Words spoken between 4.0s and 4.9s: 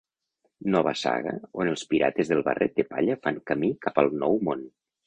al Nou Món.